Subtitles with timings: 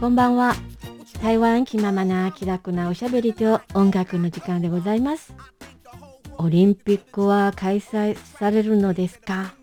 [0.00, 0.54] こんばんは。
[1.20, 5.34] 台湾気ままな気楽なおしゃべりと音楽の時間でございます。
[6.36, 9.54] オリンピックは開催されるのですか？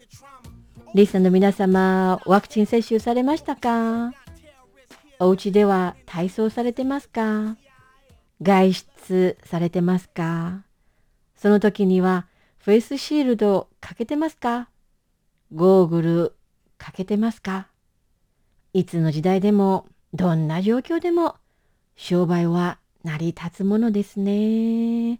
[0.93, 4.11] リスナーの皆様、ワクチン接種されましたか？
[5.19, 7.55] お家では体操されてますか？
[8.41, 10.65] 外出されてますか？
[11.37, 12.27] その時には
[12.57, 14.67] フェイスシールドかけてますか？
[15.53, 16.35] ゴーグル
[16.77, 17.69] かけてますか？
[18.73, 21.35] いつの時代でもどんな状況でも
[21.95, 25.19] 商売は成り立つものですね。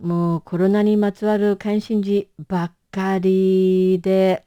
[0.00, 4.44] もうコロナにまつわる関心事ばっかりで、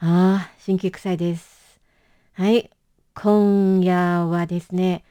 [0.00, 1.80] ああ、新規臭いです。
[2.32, 2.70] はい。
[3.14, 5.04] 今夜はですね、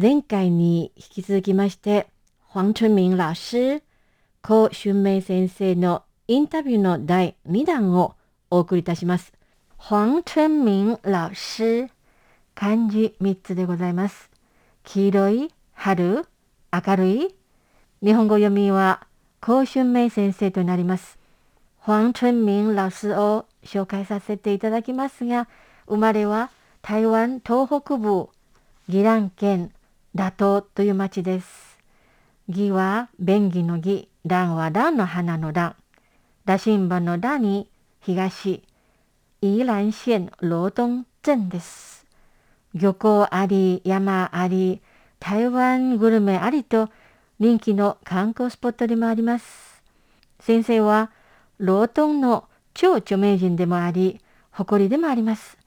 [0.00, 2.06] 前回に引き続きまして、
[2.52, 3.82] 黄春明老師、
[4.40, 8.14] 高春明先生のインタビューの第2弾を
[8.50, 9.32] お送りいたします。
[9.78, 11.88] 黄春明老師、
[12.54, 14.30] 漢字3つでございます。
[14.84, 16.26] 黄色い、春、
[16.72, 17.34] 明るい。
[18.02, 19.06] 日本語読みは
[19.40, 21.18] 高春明先生となります。
[21.84, 25.48] 黄春明老師を紹介させていただきますが、
[25.86, 26.50] 生まれは
[26.80, 28.28] 台湾東北部
[28.88, 29.72] 宜蘭県
[30.14, 31.78] 打倒という町です。
[32.48, 35.76] 義は便宜の義、蘭は蘭の花の蘭。
[36.44, 37.68] 羅針盤の羅に
[38.00, 38.62] 東、
[39.40, 42.01] 宜蘭县羅東鎮です。
[42.74, 44.80] 漁港あり、山あり、
[45.20, 46.88] 台湾グルメありと
[47.38, 49.82] 人気の観光スポットでもあります。
[50.40, 51.10] 先生は、
[51.58, 55.58] ロートンの超著名人でもあり、誇りでもあります。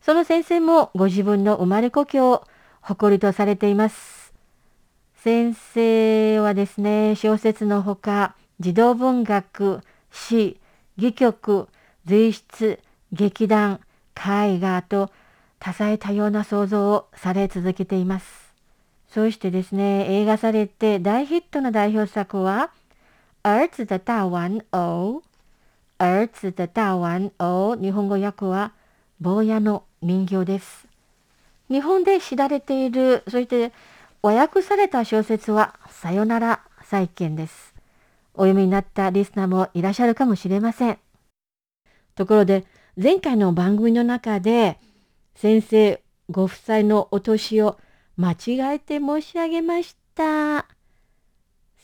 [0.00, 2.44] その先生もご自分の生まれ故郷を
[2.80, 4.32] 誇りとされています。
[5.16, 9.80] 先生はですね、小説のほか、児童文学、
[10.12, 10.60] 詩、
[10.96, 11.68] 戯曲、
[12.04, 12.80] 随筆、
[13.12, 13.80] 劇団、
[14.16, 15.10] 絵画と
[15.58, 18.52] 多彩多様な創造をされ続けています。
[19.08, 22.70] そしてですね、映画されて大ヒットの代表作は、
[23.42, 25.22] 儿子的大玩偶、
[25.98, 28.72] 儿子的大玩偶、日本語訳は、
[29.20, 30.86] 坊やの人形です。
[31.70, 33.72] 日本で知られている、そして
[34.22, 37.74] 和訳された小説は、さよなら再建です。
[38.34, 40.98] お読みになったリスナーもいらっしゃるかもしれません。
[42.14, 42.64] ところで、
[42.96, 44.78] 前回の番組の中で、
[45.36, 47.78] 先生ご夫妻のお年を
[48.16, 50.66] 間違えて申し上げました。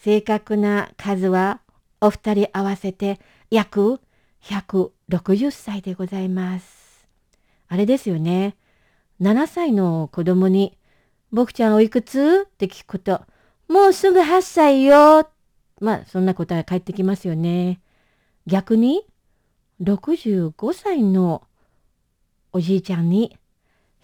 [0.01, 1.61] 正確な数は
[2.01, 3.21] お二人合わせて
[3.51, 4.01] 約
[4.43, 7.07] 160歳でございます。
[7.69, 8.57] あれですよね。
[9.21, 10.77] 7歳の子供に、
[11.31, 12.47] 僕ちゃんおいくつ？
[12.47, 13.21] って聞くと、
[13.69, 15.29] もうすぐ8歳よ。
[15.81, 17.81] まあ、そんな答え返ってきますよね。
[18.47, 19.07] 逆に、
[19.81, 21.43] 65歳の
[22.53, 23.37] おじいちゃんに、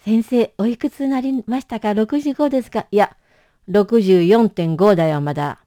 [0.04, 2.86] 先生、おいくつになりましたか ?65 ですか？
[2.90, 3.16] いや、
[3.68, 5.58] 64.5だよ、まだ。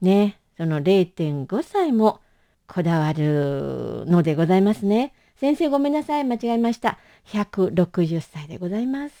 [0.00, 2.20] ね、その0.5歳も
[2.66, 5.12] こだわるのでございますね。
[5.38, 6.24] 先生ごめんなさい。
[6.24, 6.98] 間違えました。
[7.28, 9.14] 160歳でございます。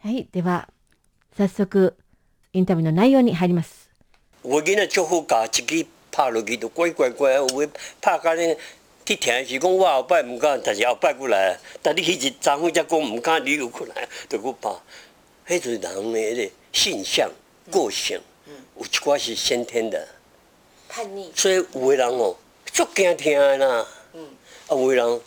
[0.00, 0.26] はい。
[0.32, 0.68] では、
[1.36, 1.96] 早速、
[2.52, 3.90] インタビューの内容に入ります。
[4.42, 7.70] 我今日就好教一支拍落去，就乖乖乖，有
[8.00, 8.56] 拍甲你
[9.04, 14.70] 去听是讲我后摆毋敢，但是后摆过来，但你迄日昨昏才讲毋敢，你又过来，就我拍。
[15.48, 17.30] 迄阵人诶迄个性向、
[17.70, 18.20] 个性，
[18.78, 20.06] 有一寡是先天的，
[20.88, 21.32] 叛逆。
[21.34, 22.36] 所以有诶人哦，
[22.72, 23.86] 足惊听诶啦。
[24.14, 24.24] 嗯
[24.68, 25.20] 啊，有诶人，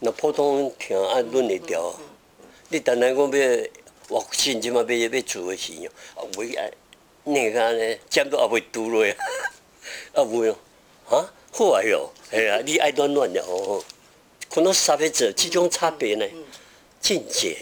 [0.00, 1.94] 若普通听啊，忍会调。
[2.68, 3.68] 你单单讲要
[4.08, 5.72] 活性，即嘛要要做诶时
[6.14, 6.70] 哦，啊，袂啊，
[7.24, 9.16] 那个呢，尖都也袂拄落啊，
[10.12, 13.80] 啊，袂哦，啊，好啊哟，系啊，你爱乱乱的哦，
[14.50, 16.26] 可能差别者即种差別呢，
[17.00, 17.56] 境界。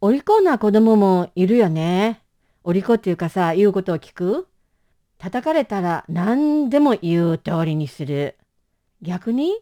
[0.00, 2.20] お利口な子供もいるよね。
[2.64, 4.48] お利口っていうかさ、言うことを聞く
[5.18, 8.36] 叩かれたら何でも言う通りにする。
[9.02, 9.60] 逆に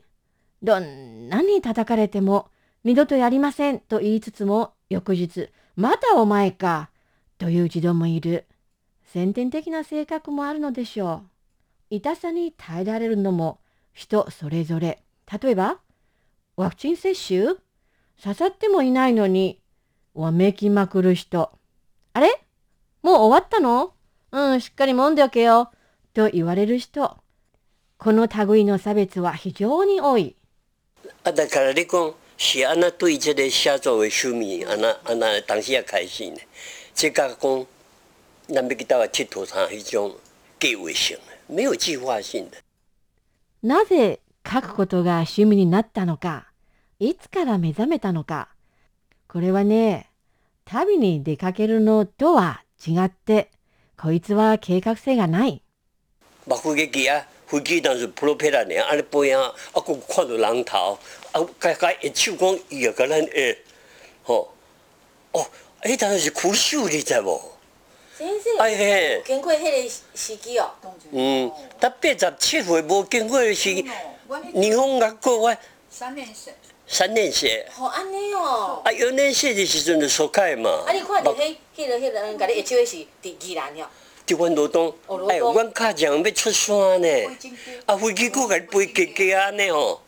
[0.63, 2.49] どんなに叩かれても
[2.83, 6.89] 二度とやりませんと言いつつも翌日、またお前か
[7.37, 8.47] という児童もいる。
[9.13, 11.36] 先天的な性格もあるのでしょう。
[11.91, 13.61] 痛さに耐えられるのも
[13.93, 15.03] 人それぞれ。
[15.41, 15.79] 例えば、
[16.57, 17.57] ワクチン接種？
[18.23, 19.61] 刺さってもいないのに、
[20.15, 21.51] わめきまくる人。
[22.13, 22.29] あれ？
[23.03, 23.93] もう終わったの？
[24.33, 25.71] うん、しっかり揉んでおけよ。
[26.15, 27.19] と言われる人。
[27.99, 30.35] この類の差別は非常に多い。
[31.23, 36.39] 啊，但看来你讲是安那对这个写作的书迷，安那安那当时也开始呢。
[36.93, 37.67] 即甲讲，
[38.49, 40.17] 咱要去倒来佚佗啥迄种
[40.59, 42.59] 计划性的，没有计划性的。
[43.63, 46.47] なぜ書くことが趣味になったのか、
[46.99, 48.49] いつから目覚めたのか。
[49.29, 50.11] これはね、
[50.65, 53.51] 旅に出かけるのとは違って、
[53.97, 55.63] こいつは計画性がない。
[56.47, 60.99] 爆撃啊，飞机当时普罗佩拉呢，安尼飞啊，啊，佫看到人头，
[61.33, 63.29] 啊，甲甲一手讲伊要甲咱下，
[64.23, 64.53] 吼，
[65.33, 65.47] 哦，
[65.83, 67.15] 迄当时是苦手，你知
[68.59, 70.71] 哎嘿，经过迄个时期哦。
[71.13, 73.85] 嗯，他八十七岁无经过的是
[74.27, 75.57] 我那日本学过我。
[75.91, 76.53] 三年生，
[76.87, 78.81] 三年生，好安尼哦。
[78.85, 80.71] 啊，有年生的时阵就疏开嘛。
[80.87, 83.91] 啊，你看到迄、迄、个、迄个人甲你一手的是伫宜兰了。
[84.27, 84.89] 伫阮罗东。
[85.29, 85.53] 哎，东。
[85.53, 87.09] 阮卡匠要出山呢，
[87.85, 90.01] 啊，飞机佫甲你飞加加安尼哦，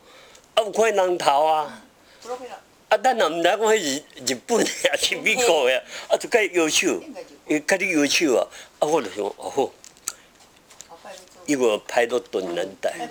[0.55, 1.83] 啊，有看人头啊。
[2.89, 6.67] 啊，咱也毋知讲迄是日本的还是美国的，啊，就甲伊摇
[7.49, 8.47] 手，伊甲你摇手啊，
[8.81, 9.73] 啊，我就想，哦，
[10.89, 11.43] 好快就做。
[11.47, 13.09] 伊个派到敦南带，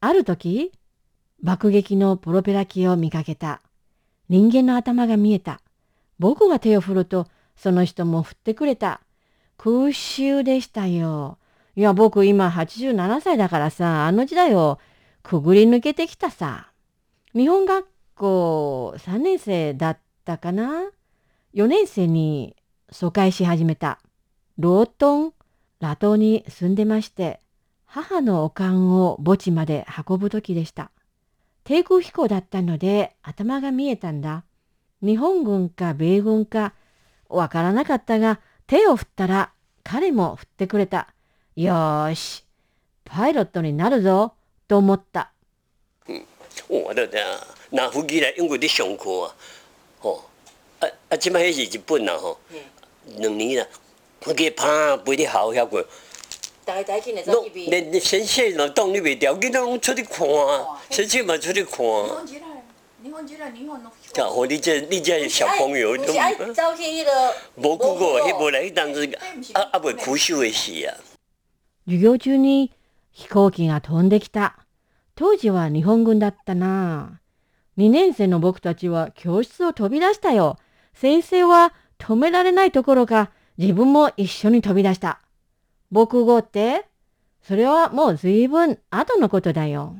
[0.00, 0.72] ある時、
[1.42, 3.60] 爆撃のプロペラ機を見かけた。
[4.28, 5.60] 人間の頭が見えた。
[6.18, 7.26] 僕が手を振ると、
[7.56, 9.00] その人も振ってくれた。
[9.56, 11.38] 空襲でしたよ。
[11.76, 14.78] いや、僕今87歳だからさ、あの時代を
[15.22, 16.72] くぐり抜けてきたさ。
[17.34, 20.90] 日本学校3年生だったかな
[21.54, 22.56] ?4 年生に
[22.90, 23.98] 疎開し始めた。
[24.58, 25.32] ロートン、
[25.80, 27.40] ラ島に住んでまして、
[27.84, 30.90] 母のおかんを墓地まで運ぶ時でした。
[31.64, 34.44] 低空飛行だったので頭が見えたんだ。
[35.02, 36.74] 日本軍か米軍か
[37.28, 39.52] わからなかったが手を振ったら
[39.84, 41.08] 彼も振ってくれた。
[41.56, 42.44] よーし、
[43.04, 44.34] パイロットになるぞ
[44.66, 45.32] と思った。
[46.68, 47.26] 我都这样，
[47.70, 49.34] 拿飞机来英国伫上课啊，
[50.00, 50.24] 吼，
[50.80, 52.38] 啊啊，即摆迄是日本啦吼，
[53.16, 53.66] 两年啦，
[54.20, 55.84] 飞机啪飞伫校遐过，
[56.64, 62.22] 大家大紧的拢连连先生若挡你袂掉，囡仔拢出去看啊，先生嘛出去看日啊，
[63.02, 63.88] 日本人，日本の。
[63.88, 69.04] 啊，吼，你这你这小朋友都爱走去迄个无久过，迄无来迄当时
[69.54, 70.94] 啊啊袂苦手的事啊。
[71.86, 72.72] 授業中に
[73.12, 74.58] 飛行機が飛んできた。
[75.14, 77.20] 当時は日本軍だったな。
[77.78, 80.58] 2年生の僕たちは教室を飛び出したよ。
[80.94, 85.20] 先生は止められないところか自分も一緒に飛び出した。
[85.90, 86.86] 僕語って
[87.42, 89.96] それはもう随分後のことだよ。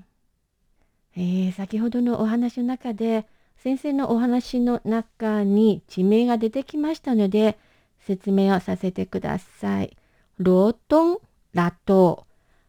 [1.16, 3.26] えー先ほどのお話の中で
[3.62, 7.58] 先生のお話の中に地名が出てきましたので
[8.00, 9.96] 説明をさせてください。
[10.38, 11.18] ロートン
[11.52, 12.26] ラ島、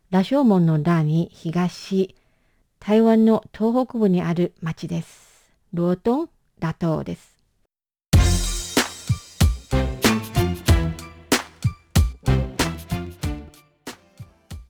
[0.10, 2.16] 羅生門の羅に東、
[2.80, 5.54] 台湾の東北部にある町です。
[5.74, 6.30] ロートン
[6.60, 7.29] ラ島です。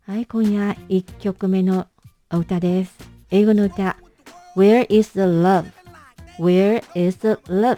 [0.09, 1.85] はい、今夜1曲目の
[2.33, 2.97] お歌です。
[3.29, 3.95] 英語の歌、
[4.57, 7.77] Where is the love?Where is the love?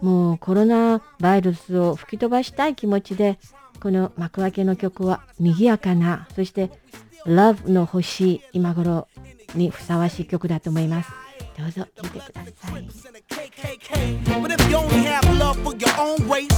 [0.00, 3.38] もうコロナバイルスを吹き飛ばしたい気持ちで、
[3.78, 6.70] この幕開けの曲は賑やかな、そして
[7.26, 9.06] Love の欲しい今頃
[9.54, 11.10] にふさわしい曲だと思います。
[11.58, 12.78] どうぞ聴いてくださ
[16.38, 16.57] い。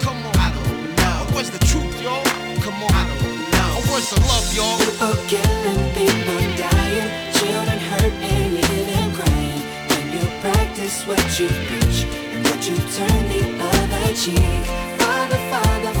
[4.01, 4.79] Where's the love, y'all?
[4.79, 9.61] People killing, people dying, children hurt and you crying.
[9.89, 14.65] When you practice what you preach and what you turn the other cheek.
[14.97, 16.00] Father, Father,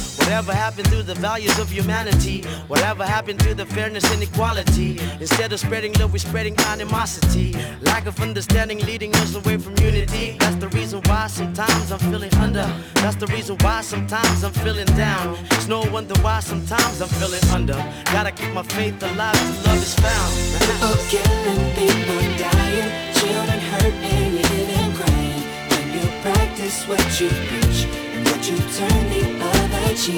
[0.17, 2.43] Whatever happened to the values of humanity?
[2.67, 4.99] Whatever happened to the fairness and equality?
[5.19, 7.53] Instead of spreading love, we're spreading animosity.
[7.81, 10.37] Lack of understanding leading us away from unity.
[10.39, 12.67] That's the reason why sometimes I'm feeling under.
[12.95, 15.37] That's the reason why sometimes I'm feeling down.
[15.51, 17.79] It's no wonder why sometimes I'm feeling under.
[18.05, 20.31] Gotta keep my faith alive till love is found.
[21.09, 25.43] Killing, people dying, children and crying.
[25.71, 29.20] When you practice what you preach and what you turn
[30.01, 30.09] Where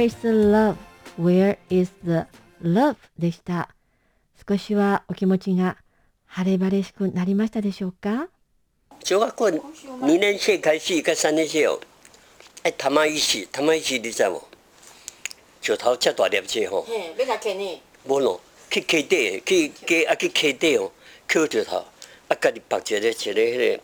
[0.00, 0.76] is the love?
[1.16, 2.26] Where is the
[2.60, 2.96] love?
[3.16, 3.68] でした。
[4.48, 5.76] 少しはお気持ちが
[6.26, 8.28] 晴れ晴れしくなりましたでしょうか
[9.04, 9.32] 小学校
[10.00, 11.78] 2年生开始か3年生哦，
[12.62, 12.72] 哎，
[13.08, 14.42] 玉石，玉石你知無？
[15.62, 17.80] 石頭遮大粒隻吼，嘿，要甲见你。
[18.04, 20.90] 無咯，去溪底，去溪啊去溪底哦，
[21.28, 21.84] 捡石頭，
[22.28, 23.80] 啊，家己绑一个一個迄个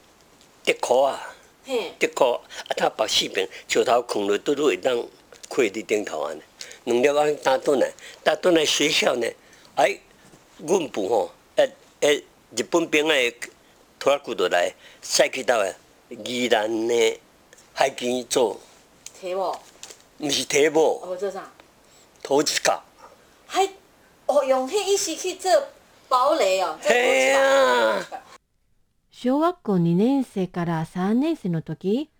[0.65, 2.41] 竹箍啊，嘿，竹箍，啊，
[2.77, 4.97] 他绑四邊，石頭扛落拄拄會當
[5.49, 6.37] 開伫顶头安
[6.85, 7.93] 尼，兩粒啊打轉來，
[8.25, 9.27] 打轉來學校呢，
[9.77, 9.99] 哎，
[10.59, 12.23] 阮部吼，誒誒，
[12.57, 13.35] 日本兵誒
[14.03, 15.75] 拖骨落來，賽去到誒
[16.25, 17.21] 宜蘭的
[17.73, 18.61] 海邊做，
[19.15, 19.57] 提我，
[20.19, 21.49] 毋是提帽，我做啥？
[22.21, 22.83] 土一角，
[23.47, 23.65] 还
[24.27, 25.53] 哦，用迄意思去做
[26.09, 26.77] 堡垒哦。
[26.83, 28.05] 嘿啊！
[29.13, 32.11] 小学校2年生から3年生の時、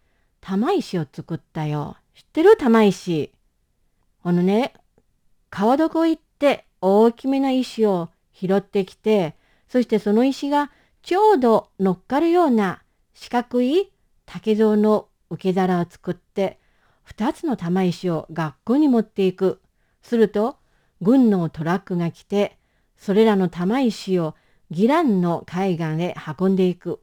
[0.41, 1.97] 玉石を作ったよ。
[2.15, 2.57] 知ってる？
[2.57, 3.33] 玉石。
[4.23, 4.73] あのね、
[5.51, 9.35] 川床行って大きめな石を拾ってきて、
[9.69, 10.71] そしてその石が
[11.03, 12.83] ちょうど乗っかるような
[13.15, 13.93] 四角い
[14.25, 16.59] 竹状の受け皿を作って、
[17.09, 19.61] 2つの玉石を学校に持っていく。
[20.03, 20.57] すると、
[21.01, 22.59] 軍のトラックが来て、
[22.97, 24.35] それらの玉石を
[24.71, 27.01] ギランの海岸へ運んでいく。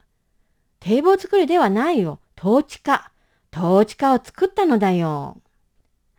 [0.80, 2.20] 堤防作りではないよ。
[2.38, 3.12] 統治下。
[3.54, 5.42] 統治下を作ったのだよ。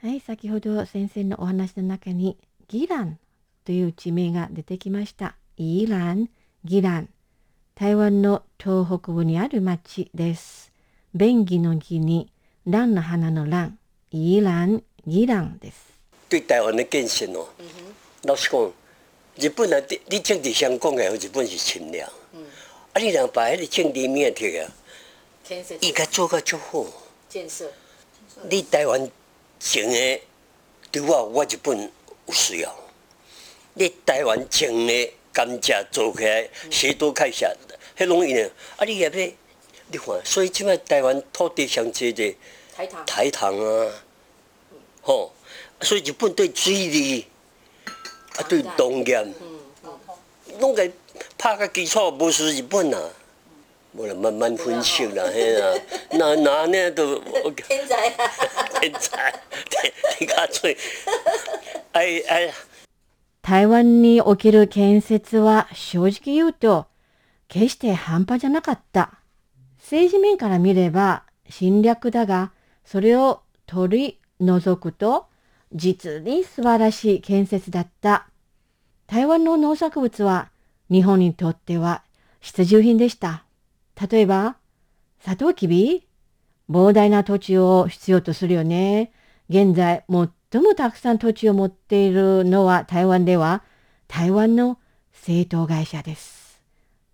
[0.03, 3.19] はい、先ほど先生のお話の中にギラン
[3.65, 5.37] という地名が出てきました。
[5.57, 6.29] イーラン、
[6.65, 7.09] ギラン。
[7.81, 10.71] 台湾の東北部にある町です。
[11.15, 12.31] 便宜の義に、
[12.67, 13.79] 蘭の花の蘭。
[14.11, 15.91] イーラン、ギランです。
[16.29, 17.47] 對台灣的建設哦，
[18.25, 18.73] 老實講，
[19.39, 22.03] 日本啊，你你政治上講嘅，日本是侵略。
[22.03, 22.11] 啊，
[23.01, 24.35] 你若把迄個政治面
[25.81, 26.85] 伊甲做甲足好。
[27.31, 27.65] 建設。
[28.51, 29.09] 你台灣
[29.59, 30.21] 種的
[30.91, 31.91] 對我我日本
[32.27, 32.77] 有需要。
[33.73, 37.51] 你台灣種的甘蔗做起来，谁都开下，
[37.97, 38.49] 迄拢伊呢？
[38.77, 39.11] 啊，你也要
[39.91, 42.33] 你看，所以即摆台湾土地上濟者
[42.77, 43.07] 台糖。
[43.07, 43.93] 台糖啊，
[45.03, 45.33] 吼、
[45.81, 47.27] 所以日本对水利
[48.37, 49.29] 啊，對農業，
[50.61, 50.93] 攏個
[51.39, 53.11] 拍个基础无输日本啊。
[53.93, 55.77] 无啦，慢慢分析啦， 嘿啦，
[56.11, 57.21] 那那呢都
[57.57, 58.31] 天才啊！
[58.81, 59.35] 天才，
[59.69, 60.77] 天天下最，
[61.91, 62.55] 哎哎，
[63.43, 66.87] 台湾における建設は正直言うと
[67.49, 69.15] 決して半端じゃなかった。
[69.79, 72.53] 政治面から見れば侵略だが、
[72.85, 75.27] それを取り除くと
[75.73, 78.27] 実に素晴らしい建設だった。
[79.07, 80.51] 台湾の農作物は
[80.91, 82.03] 日本にとっては
[82.41, 83.45] 必需品でした。
[84.11, 84.57] 例えば、
[85.19, 86.07] サトウキビ？
[86.71, 89.13] 膨大な土地を必要とするよね。
[89.49, 90.05] 現在、
[90.53, 93.63] 最もたくさん土地を持っているのは台湾では、
[94.09, 94.79] 台湾の
[95.13, 96.61] 製糖会社です。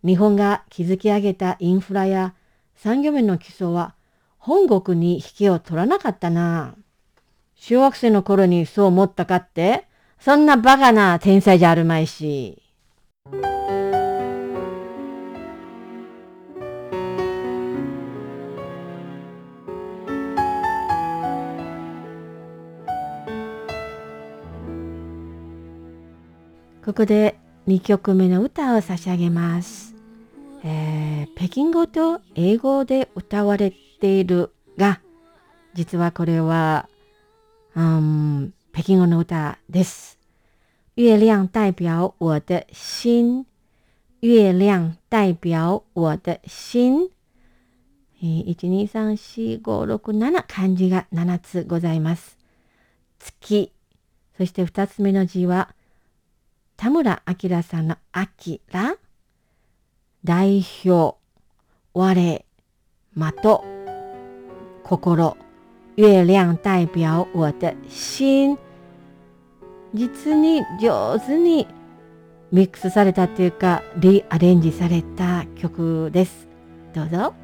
[0.02, 2.34] 日本が築き上げたインフラや
[2.76, 3.94] 産業面の基礎は
[4.38, 6.76] 本国に引けを取らなかったな。
[7.54, 9.86] 小学生の頃にそう思ったかって、
[10.18, 12.62] そんなバカな天才じゃあるまいし。
[26.86, 29.96] ここで2曲目の歌を差し上げます。
[30.62, 35.00] えー北京語と英語で歌われているが、
[35.74, 36.88] 実はこれは、
[37.74, 40.20] うん、北京語の歌です。
[40.96, 43.46] 月亮代表我的心。
[44.22, 47.10] 月亮代表我的心。
[48.22, 52.38] え1、2、3、4、5、6、7漢字が7つございます。
[53.18, 53.72] 月。
[54.38, 55.74] そして2つ目の字は、
[56.76, 58.58] 田村明さんの明。
[60.24, 61.16] 代表。
[61.94, 62.14] 我。
[62.14, 62.44] 的。
[64.84, 65.36] 心。
[65.96, 68.58] 月亮代表我的心。
[69.94, 71.66] 実に上手に
[72.52, 76.46] ミックスされたというかリアレンジされた曲です。
[76.94, 77.34] どうぞ。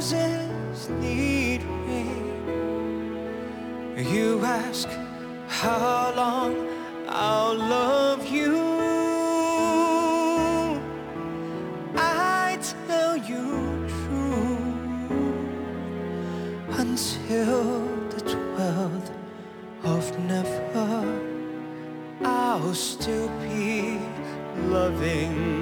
[0.00, 2.32] Roses need rain.
[3.98, 4.88] You ask
[5.46, 6.56] how long
[7.06, 8.56] I'll love you.
[11.96, 14.56] I tell you true
[16.78, 17.84] until
[18.14, 19.10] the twelfth
[19.84, 21.04] of never.
[22.24, 23.98] I'll still be
[24.76, 25.59] loving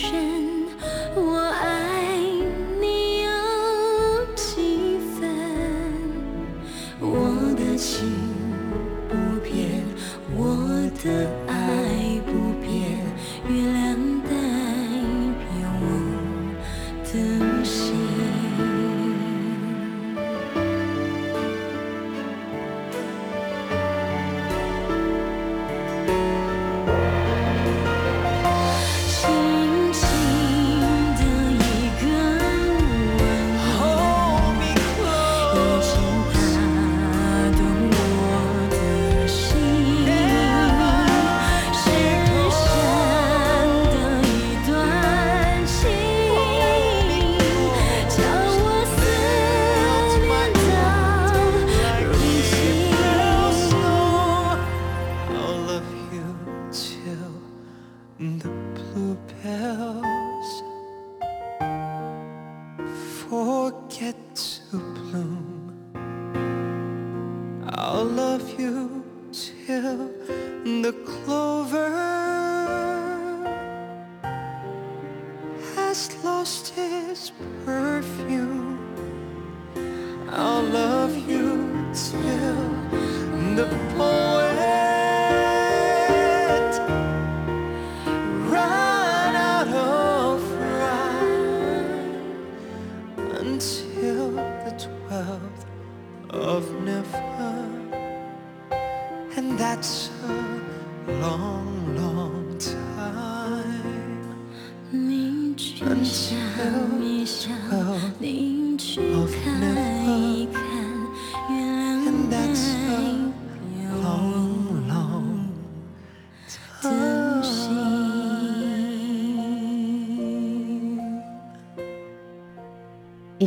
[0.00, 0.21] 多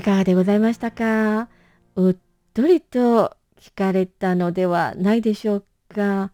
[0.05, 1.47] かがでございましたか？
[1.95, 2.15] うっ
[2.53, 6.31] とりと聞かれたのではないでしょうか。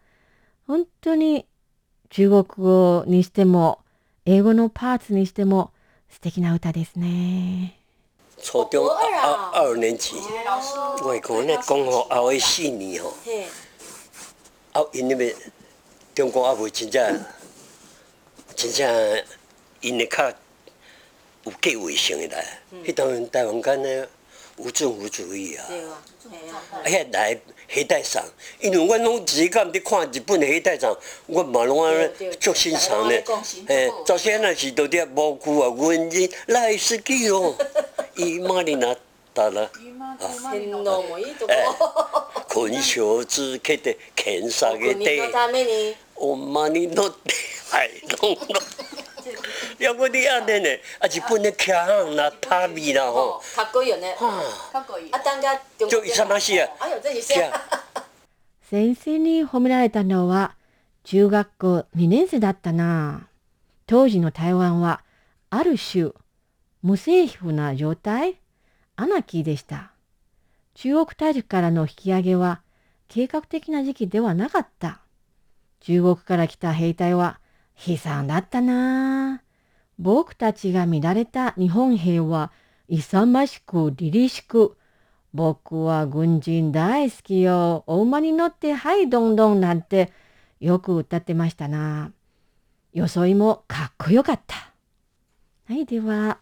[0.66, 1.46] 本当に
[2.10, 3.78] 中国語にしても
[4.26, 5.70] 英語のパーツにしても
[6.10, 7.78] 素敵な歌ですね。
[8.36, 10.16] 初中二二年级，
[11.02, 13.14] 我讲那讲吼后的四年吼，
[14.74, 15.34] 啊因那边
[16.14, 17.24] 中国还袂真正
[18.54, 19.24] 真正
[19.80, 20.30] 因的较
[21.44, 22.44] 有计划性的来，
[22.84, 24.06] 迄当台湾间呢
[24.56, 25.64] 无政府主义啊。
[25.68, 28.22] 对啊，嘿啊，哎呀，来黑带上，
[28.60, 33.76] 因为我拢自己敢伫看日本的黑带上，我嘛拢安对对足欣赏呢大家拢在讲。
[33.76, 37.54] 诶，早先那是都伫无辜啊，文人来是基 哦，
[38.14, 38.94] 伊玛丽娜
[39.34, 41.64] 达拉今天皇もいいとえ
[42.48, 42.68] こ。
[42.68, 45.96] 勲章付けて検査げ国のて、ために。
[46.14, 46.36] ほ
[49.78, 53.40] や、これやでね、あ、日本でキャーンな旅ほ。
[53.56, 54.16] かっこいいよね。
[54.18, 56.68] はかっこいい啊，当家中就勇ましいや。
[58.62, 60.54] 先生に褒められたのは
[61.04, 63.28] 中学校2年生だったな。
[63.86, 65.02] 当時の台湾は
[65.50, 66.12] ある種
[66.82, 68.40] 無政府な状態？
[68.96, 69.92] アナキーでした。
[70.74, 72.62] 中国大陸からの引き上げは
[73.08, 75.00] 計画的な時期ではなかった。
[75.80, 77.40] 中国から来た兵隊は
[77.86, 79.42] 悲惨だったな。
[79.98, 82.52] 僕たちが見られた日本兵は
[82.88, 84.76] 勇ましく凛々しく
[85.34, 87.84] 僕は軍人大好きよ。
[87.86, 90.12] お馬に乗ってはいどんどんなんて
[90.60, 92.12] よく歌ってましたな。
[92.92, 94.72] 装いもかっこよかった。
[95.68, 96.38] はい、では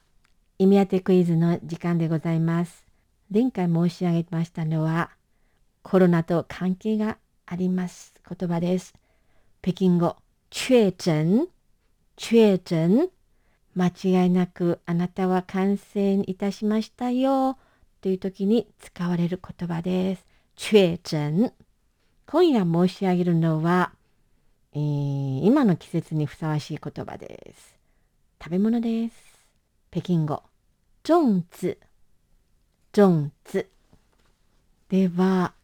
[0.58, 2.84] 意味当てクイズの時間でございます。
[3.32, 5.10] 前回申し上げましたのは
[5.82, 8.94] コロナと関係があります言葉です。
[9.62, 10.16] 北京語、
[10.50, 11.48] 確診、
[12.16, 13.10] 確診。
[13.80, 17.56] 間違いなくあなたは感染いたしましたよ。
[18.02, 20.26] という時に使われる言葉です。
[20.54, 21.50] 確診。
[22.26, 23.92] 今夜申し上げるのは、
[24.74, 27.78] えー今の季節にふさわしい言葉です。
[28.42, 29.14] 食べ物です。
[29.90, 30.42] 北京語。
[31.02, 31.78] 粽子。
[32.92, 33.66] 粽子。
[34.90, 35.54] では、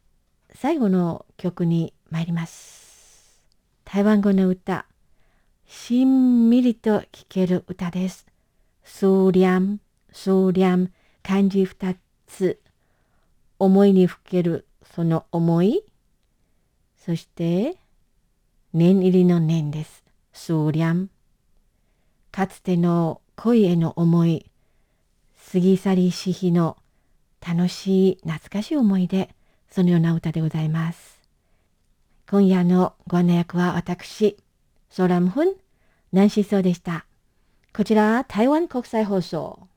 [0.55, 3.43] 最後の曲に参ります。
[3.85, 4.87] 台湾語の歌。
[5.69, 8.25] しんみりと聴ける歌です。
[8.85, 9.79] 数量、
[10.13, 10.89] 数量、
[11.25, 11.97] 漢字二
[12.29, 12.61] つ。
[13.59, 15.83] 思いにふけるその思い。
[16.97, 17.77] そして、
[18.73, 20.05] 念入りの念です。
[20.33, 21.09] 数量。
[22.31, 24.51] かつての恋への思い。
[25.53, 26.77] 過ぎ去りし日の
[27.47, 29.35] 楽しい懐かしい思い出。
[29.69, 31.21] そのような歌でございます。
[32.31, 34.37] 今夜のご案内役は私、
[34.97, 35.53] ソラムフン、
[36.11, 37.05] ナンシーソーでした。
[37.77, 39.69] こちら、台湾国際放送。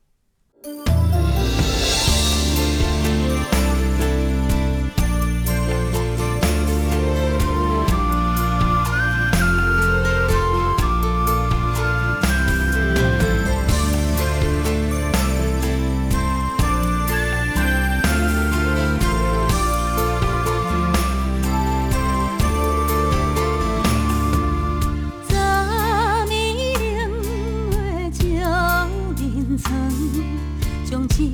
[30.90, 31.24] 将市场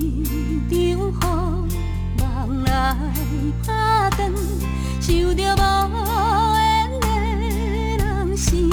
[0.69, 0.95] 予
[2.19, 2.95] 梦来
[3.67, 4.31] 打断，
[5.01, 5.59] 想着无
[6.59, 7.09] 缘的
[7.97, 8.69] 人心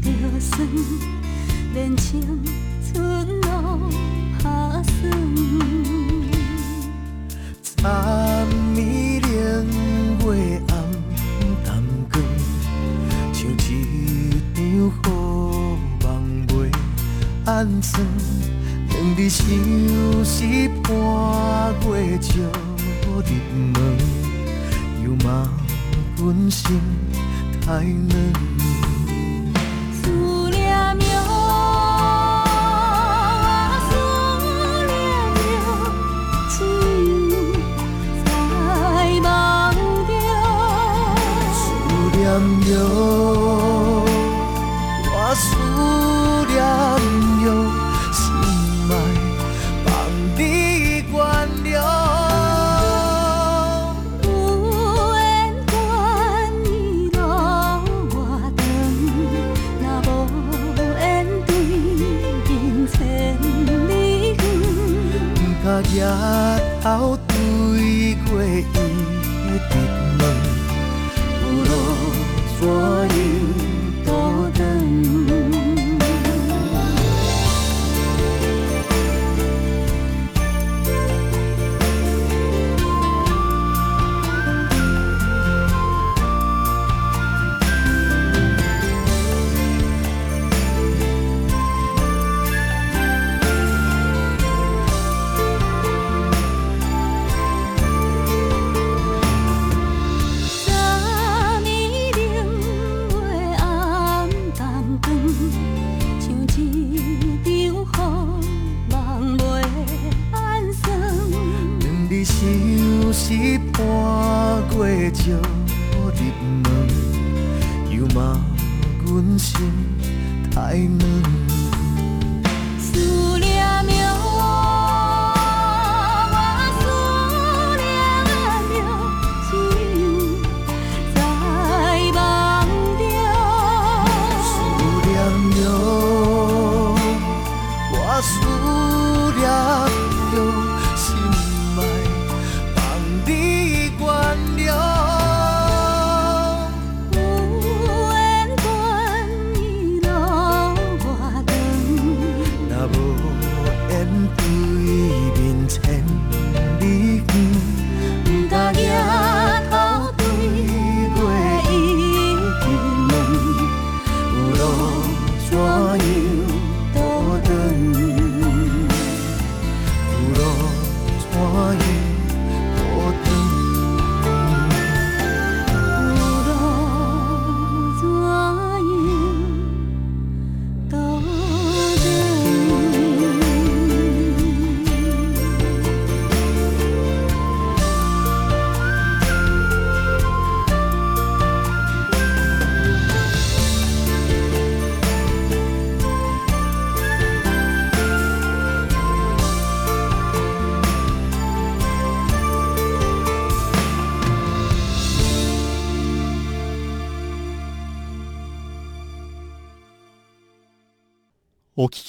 [0.00, 0.08] 着
[0.40, 0.66] 酸，
[1.74, 2.18] 连青
[2.82, 3.90] 春路
[4.42, 5.12] 打算。
[7.60, 9.28] 昨暝零
[10.24, 10.72] 月暗
[11.62, 12.24] 淡光，
[13.34, 14.56] 像一场
[15.02, 15.04] 好
[16.00, 16.50] 梦袂
[17.44, 18.02] 安算。
[19.06, 19.46] 两日相
[20.24, 20.42] 思
[20.82, 20.90] 半
[21.92, 22.28] 月照
[23.14, 23.22] 入
[23.72, 23.78] 梦，
[25.04, 25.48] 又骂
[26.16, 26.80] 阮心
[27.64, 28.10] 太软。
[29.92, 30.10] 思
[30.50, 30.56] 念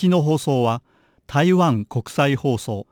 [0.08, 0.82] きの放送は
[1.28, 2.88] 台湾国際放送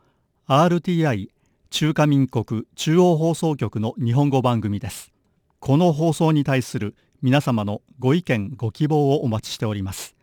[0.47, 1.29] RTI
[1.69, 5.13] 中華民国中央放送局の日本語番組です。
[5.59, 10.13] この放送に対する皆様のご意見ご希望をお待ちしております。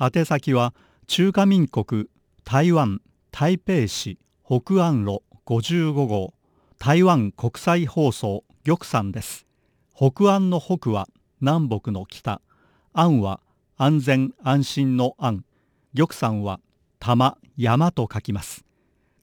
[0.00, 0.74] 宛先は
[1.06, 2.06] 中華民国
[2.44, 6.32] 台湾台北市北安路55号
[6.78, 9.46] 台湾国際放送玉山です。
[9.94, 11.08] 北安の北は
[11.40, 12.40] 南北の北、
[12.94, 13.40] 安は
[13.76, 15.44] 安全安心の安、
[15.98, 16.60] 玉山は
[17.00, 18.64] 玉山と書きます。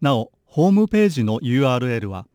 [0.02, 2.28] なお、ホームページの URL は